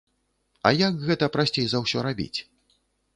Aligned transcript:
А 0.69 0.69
як 0.77 0.95
гэта 1.09 1.29
прасцей 1.35 1.67
за 1.73 1.77
ўсё 1.83 1.97
рабіць? 2.09 2.39